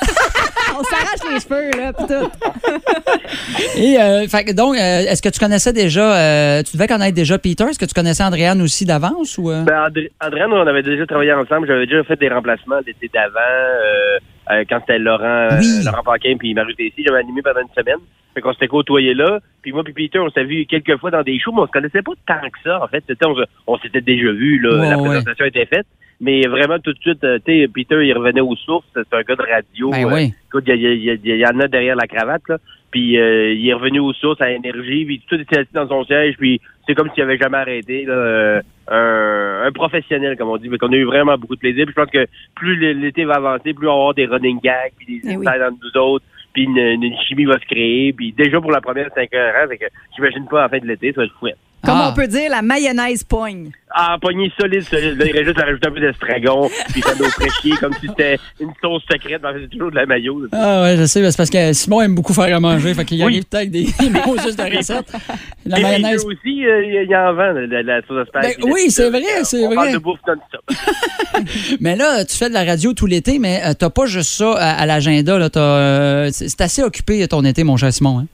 [0.79, 2.29] On s'arrache les cheveux, là, pis tout.
[3.81, 7.15] Et, euh, fait que donc, euh, est-ce que tu connaissais déjà, euh, tu devais connaître
[7.15, 7.63] déjà Peter?
[7.63, 9.49] Est-ce que tu connaissais Andréane aussi d'avance ou?
[9.49, 9.63] euh?
[9.63, 11.65] Ben, André, Andréane, on avait déjà travaillé ensemble.
[11.67, 13.39] J'avais déjà fait des remplacements l'été d'avant,
[14.51, 15.83] euh, quand c'était Laurent, euh, Oui.
[15.85, 17.03] Laurent Paquin puis Marie Tessier.
[17.07, 17.99] J'avais animé pendant une semaine.
[18.33, 19.39] Fait qu'on s'était côtoyés là.
[19.61, 21.71] Puis moi puis Peter, on s'est vu quelques fois dans des shows, mais on se
[21.71, 23.03] connaissait pas tant que ça, en fait.
[23.07, 23.35] C'était- On,
[23.67, 24.79] on s'était déjà vu, là.
[24.79, 25.07] Ouais, la ouais.
[25.09, 25.87] présentation était faite.
[26.19, 28.87] Mais vraiment, tout de suite, euh, tu sais, Peter, il revenait aux sources.
[28.93, 29.91] C'est un gars de radio.
[29.91, 30.33] Ben euh, oui.
[30.47, 32.57] Écoute, il y, en a derrière la cravate, là.
[32.89, 36.05] Puis euh, il est revenu aux sources à énergie, puis tout était assis dans son
[36.05, 38.05] siège, puis c'est comme s'il avait jamais arrêté.
[38.05, 41.59] Là, euh, un, un professionnel, comme on dit, mais qu'on a eu vraiment beaucoup de
[41.59, 41.85] plaisir.
[41.85, 42.25] Puis je pense que
[42.55, 45.45] plus l'été va avancer, plus on va avoir des running gags, puis des Eh oui.
[45.47, 48.13] insides entre nous autres, puis une, une chimie va se créer.
[48.13, 50.79] Puis déjà pour la première 5 heures, hein, fait que j'imagine pas à la fin
[50.79, 51.57] de l'été, ça va être fouette.
[51.83, 52.09] Comme Ah.
[52.11, 53.69] on peut dire, la mayonnaise poigne.
[53.91, 55.17] Ah, pogné solide, solide.
[55.17, 58.07] Là, il reste juste à rajouter un peu d'estragon, puis ça nous fraîchier comme si
[58.07, 60.41] c'était une sauce secrète, mais en fait, c'est toujours de la mayo.
[60.51, 63.05] Ah ouais, je sais, mais c'est parce que Simon aime beaucoup faire à manger, fait
[63.05, 63.23] qu'il Oui.
[63.25, 65.11] arrive peut-être des des mots juste de recettes.
[65.65, 66.25] La Et mayonnaise.
[66.25, 69.67] Aussi, euh, il y en vend, la, la sauce Ben, oui, c'est vrai, c'est on
[69.67, 69.75] vrai.
[69.75, 70.63] parle de bouffe non-stop.
[71.79, 74.53] Mais là, tu fais de la radio tout l'été, mais euh, t'as pas juste ça
[74.57, 75.37] à, à l'agenda.
[75.37, 75.49] là.
[75.49, 78.19] T'as, euh, c'est c'est assez occupé ton été, mon cher Simon.
[78.19, 78.25] Hein?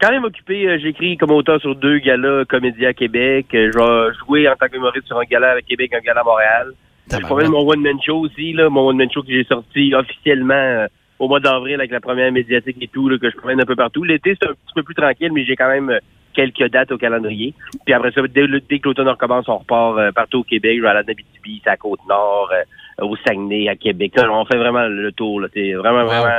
[0.00, 3.46] Quand même occupé, euh, j'écris comme auteur sur deux galas comédie à Québec.
[3.54, 6.24] Euh, je vais jouer en tant qu'humoriste sur un gala à Québec, un gala à
[6.24, 6.72] Montréal.
[7.12, 10.86] Je promène mon one-man show aussi, là, mon one-man show que j'ai sorti officiellement euh,
[11.18, 13.76] au mois d'avril avec la première médiatique et tout, là, que je promène un peu
[13.76, 14.04] partout.
[14.04, 15.98] L'été, c'est un petit peu plus tranquille, mais j'ai quand même
[16.32, 17.54] quelques dates au calendrier.
[17.84, 20.78] Puis après ça, dès, dès que l'automne recommence, on repart euh, partout au Québec.
[20.78, 24.12] Je vais à la Abitibi, c'est à Côte-Nord, euh, au Saguenay, à Québec.
[24.16, 25.40] Là, on fait vraiment le tour.
[25.40, 25.48] là.
[25.52, 26.30] C'est vraiment, vraiment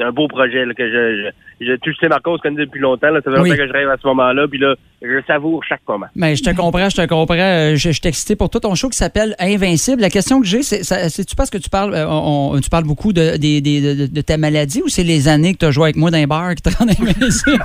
[0.00, 1.28] un beau projet là, que je, je,
[1.60, 3.10] je, tu sais, Marco, on se connaît depuis longtemps.
[3.10, 3.50] Là, ça fait Oui.
[3.50, 4.46] longtemps que je rêve à ce moment-là.
[4.48, 6.06] Puis là, je savoure chaque moment.
[6.14, 7.34] Mais je te comprends, je te comprends.
[7.38, 8.60] Euh, Je, je suis excité pour toi.
[8.60, 10.00] Ton show qui s'appelle Invincible.
[10.00, 13.36] La question que j'ai, c'est-tu parce que tu parles, euh, on- tu parles beaucoup de,
[13.36, 16.10] des- de, de ta maladie ou c'est les années que tu as joué avec moi
[16.10, 17.62] dans les bars qui te rendent invincible?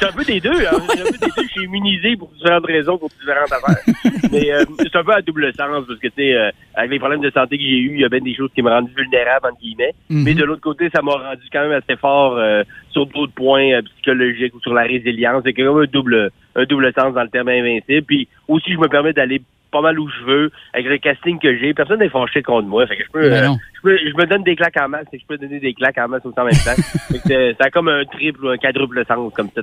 [0.00, 0.50] C'est un peu des deux.
[0.66, 0.78] Hein.
[0.88, 1.42] C'est un peu des deux.
[1.42, 3.82] Je suis immunisé pour différentes raisons, pour différentes affaires.
[4.30, 6.98] Mais euh, c'est un peu à double sens parce que, tu sais, euh, avec les
[6.98, 8.88] problèmes de santé que j'ai eu, il y a bien des choses qui me rendent
[8.96, 9.94] vulnérable, entre guillemets.
[10.10, 10.22] Mhm.
[10.24, 13.72] Mais de l'autre côté, ça m'a rendu quand même assez fort euh, sur d'autres points
[13.72, 15.42] euh, psychologiques ou sur la résilience.
[15.44, 18.02] C'est comme un double, un double sens dans le terme invincible.
[18.06, 19.40] Puis aussi, je me permets d'aller
[19.72, 21.74] pas mal où je veux, avec le casting que j'ai.
[21.74, 22.86] Personne n'est fâché contre moi.
[22.86, 25.06] Fait que je peux, Ben euh, je, peux- je me donne des claques en masse
[25.12, 26.82] et je peux donner des claques en masse aussi en même temps.
[27.58, 29.62] Ça a comme un triple ou un quadruple sens comme ça,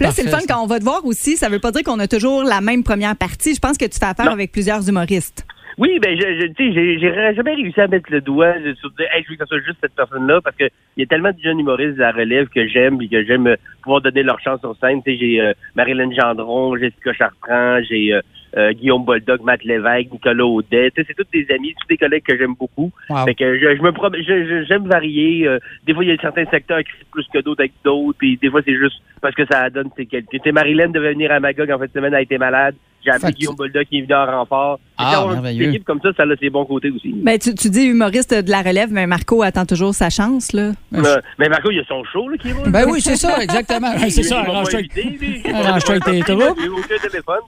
[0.00, 1.36] là, c'est le fun quand on va te voir aussi.
[1.36, 3.54] Ça veut pas dire qu'on a toujours la même première partie.
[3.54, 4.32] Je pense que tu fais affaire Non.
[4.32, 5.44] avec plusieurs humoristes.
[5.80, 9.06] Oui, ben, je, je, tu sais, j'ai- jamais réussi à mettre le doigt sur dire,
[9.14, 11.30] hey, je veux que ce soit juste cette personne-là, parce que il y a tellement
[11.32, 14.38] de jeunes humoristes de la relève que j'aime et que j'aime euh, pouvoir donner leur
[14.40, 15.02] chance sur scène.
[15.02, 18.20] Tu sais, j'ai euh, Marilyn Gendron, Jessica Chartrand, j'ai euh,
[18.58, 20.90] euh, Guillaume Boldoc, Matt Lévesque, Nicolas Audet.
[20.90, 22.90] Tu sais, c'est tous des amis, tous des collègues que j'aime beaucoup.
[23.08, 23.24] Wow.
[23.24, 25.48] Fait que je, je me prom- j'aime varier.
[25.48, 28.18] euh, des fois, il y a certains secteurs qui sont plus que d'autres avec d'autres.
[28.18, 30.28] Puis des fois, c'est juste parce que ça donne c'est quelqu'un.
[30.30, 32.74] Tu sais, Marilyn devait venir à Magog en fin de semaine, elle a été malade.
[33.04, 34.80] J'ai appelé Guillaume Boldoc qui est venu en renfort.
[34.98, 37.12] Ah, Fait que avoir une équipe comme ça, ça a ses bons côtés aussi.
[37.14, 40.72] Ben, tu, tu dis humoriste de la relève, mais Marco attend toujours sa chance, là.
[40.94, 42.68] Euh, mais Marco, il y a son show là, qui est bon.
[42.68, 43.92] Ben oui, c'est ça, exactement.
[44.10, 44.80] C'est ça, arrange-toi.
[44.80, 46.54] avec tes troubles.
[46.58, 47.40] J'ai eu aucun téléphone.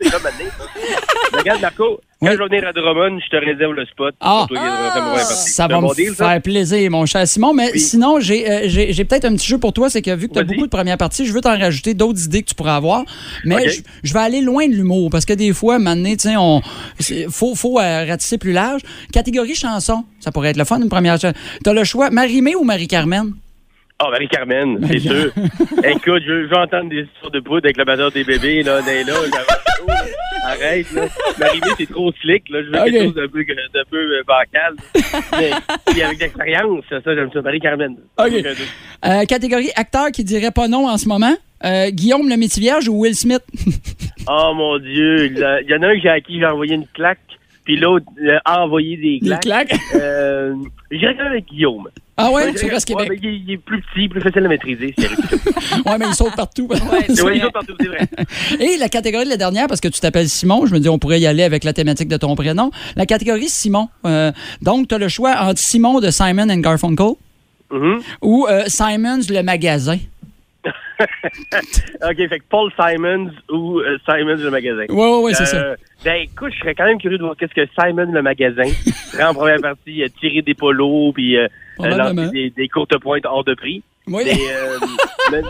[1.33, 2.37] Regarde, Marco, quand Oui.
[2.37, 4.15] je vais venir à Drummond, je te réserve le spot.
[4.21, 7.53] Ah, toi, Guy, ça va bon me deal, faire plaisir, mon cher Simon.
[7.53, 7.81] Mais Oui.
[7.81, 9.91] sinon, j'ai euh, j'ai j'ai peut-être un petit jeu pour toi.
[9.91, 12.25] C'est que vu que tu as beaucoup de premières parties, je veux t'en rajouter d'autres
[12.25, 13.03] idées que tu pourrais avoir.
[13.45, 16.63] Mais je, je vais aller loin de l'humour parce que des fois, maintenant, on
[17.31, 18.83] faut, faut euh, ratisser plus large.
[19.13, 21.35] Catégorie chanson, ça pourrait être le fun, une première chanson.
[21.65, 23.33] Tu as le choix, Marie-Mé ou Marie-Carmen?
[23.99, 25.31] Ah, Marie-Carmen, c'est sûr.
[25.85, 29.03] Écoute, je veux entendre des histoires de poudre avec le batteur des bébés, là, là,
[29.05, 29.13] là.
[29.13, 29.92] là.
[30.53, 31.03] Arrête, là.
[31.39, 32.63] Marie-Mé, c'est trop slick, là.
[32.63, 32.85] Je veux Ok.
[32.85, 34.75] quelque chose d'un peu, d'un peu euh, bancal.
[35.39, 35.51] Mais,
[35.93, 37.43] puis avec l'expérience, ça, j'aime ça.
[37.43, 37.97] Marie-Carmen.
[38.19, 38.33] Ok.
[39.05, 41.35] Euh, catégorie acteur qui dirait pas non en ce moment.
[41.65, 43.43] Euh, Guillaume le Métivierge ou Will Smith?
[44.29, 46.47] Oh mon Dieu, il y a- il y en a un qui- à qui j'ai
[46.47, 47.19] envoyé une claque,
[47.65, 49.69] puis l'autre euh, a envoyé des Les claques.
[49.69, 49.81] claques?
[49.95, 50.55] Euh,
[50.91, 51.89] J'irais quand même avec Guillaume.
[52.17, 53.19] Ah ouais, Ouais, tu restes Québec.
[53.23, 54.95] il, il est plus petit, plus facile à maîtriser.
[54.99, 55.17] c'est vrai.
[55.87, 56.69] Ouais, mais il saute partout.
[57.09, 58.07] Il saute partout, c'est vrai.
[58.61, 60.99] Et la catégorie de la dernière, parce que tu t'appelles Simon, je me dis on
[60.99, 62.71] pourrait y aller avec la thématique de ton prénom.
[62.97, 63.89] La catégorie Simon.
[64.05, 67.13] Euh, donc, tu as le choix entre Simon de Simon and Garfunkel
[67.73, 68.01] Mhm.
[68.21, 69.97] ou euh, Simon's le magasin.
[72.03, 74.85] OK, fait que Paul Simons ou euh, Simons le magasin.
[74.89, 75.57] Ouais, ouais, ouais, c'est ça.
[75.57, 78.65] Euh, ben écoute, je serais quand même curieux de voir qu'est-ce que Simon le magasin
[79.13, 81.47] serait en première partie, euh, tirer des polos puis euh,
[81.81, 83.83] euh, lancer des, des courtes pointes hors de prix.
[84.09, 84.23] Oui.
[84.27, 84.79] Mais, euh,
[85.31, 85.43] mais,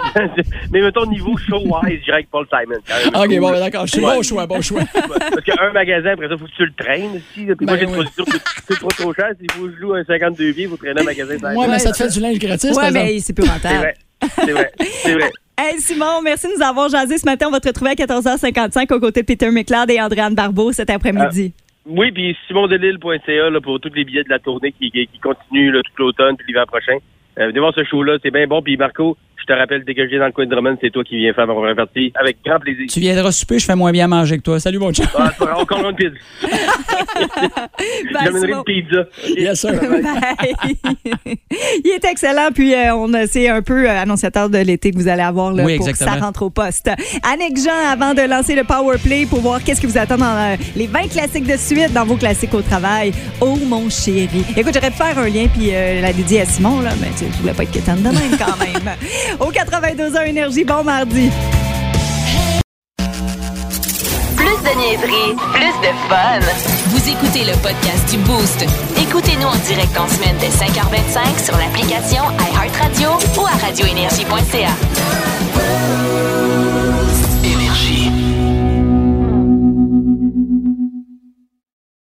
[0.71, 2.77] mais mettons niveau show-wise, je dirais avec Paul Simon.
[2.87, 3.09] quand même.
[3.23, 3.53] OK, bon, Cool.
[3.55, 3.87] ben, d'accord.
[3.87, 4.15] Je suis Ouais.
[4.17, 4.83] bon choix, bon choix.
[4.93, 7.47] Parce qu'un magasin, après ça, faut que tu le traînes aussi.
[7.47, 8.33] moi, Ben j'ai position qui
[8.69, 9.31] c'est trop trop cher.
[9.31, 11.39] Que je loue un 52 pieds, il faut traîner un magasin.
[11.39, 11.59] Simon.
[11.63, 13.95] Ouais, mais ça te fait du linge gratis, Ouais, mais c'est plus rentable.
[14.35, 14.73] C'est vrai.
[14.79, 15.31] C'est vrai.
[15.59, 17.47] Hey Simon, merci de nous avoir jasé ce matin.
[17.47, 20.89] On va te retrouver à 14h55 aux côtés de Peter McLeod et Andréane Barbeau cet
[20.89, 21.53] après-midi.
[21.85, 25.71] Oui, puis simondelille.ca là, pour tous les billets de la tournée qui, qui, qui continuent
[25.73, 26.97] là, tout l'automne puis l'hiver prochain.
[27.39, 28.63] Euh, venez voir ce show-là, c'est bien bon.
[28.63, 30.91] Puis Marco, je te rappelle, dès que je viens dans le coin de Drummond, c'est
[30.91, 32.13] toi qui viens faire ma première partie.
[32.15, 32.87] Avec grand plaisir.
[32.89, 34.61] Tu viendras souper, je fais moins bien manger que toi.
[34.61, 35.07] Salut, mon chum.
[35.19, 36.17] Ah, encore une pizza.
[38.25, 39.05] J'amènerai une pizza.
[39.37, 39.73] Yes, sir.
[39.73, 40.77] Bye.
[41.85, 44.97] Il est excellent, puis euh, on a- c'est un peu euh, annonciateur de l'été que
[44.97, 46.19] vous allez avoir là, Oui, pour que exactement.
[46.21, 46.91] ça rentre au poste.
[47.23, 50.53] Annick Jean, avant de lancer le Power Play pour voir qu'est-ce qui vous attend dans
[50.53, 53.13] euh, les 20 classiques de suite dans vos classiques au travail.
[53.41, 54.45] Oh mon chéri.
[54.57, 57.19] Écoute, j'aurais pu faire un lien puis euh, la dédier à Simon, là, mais tu
[57.19, 58.95] sais, je voulais pas être quétaine de même quand même.
[59.41, 61.31] Au 92 heures énergie, bon mardi.
[64.37, 66.41] Plus de niaiserie, plus de fun.
[66.89, 68.65] Vous écoutez le podcast du Boost.
[69.01, 74.73] Écoutez-nous en direct en semaine dès 5h25 sur l'application iHeartRadio ou à radioénergie.ca.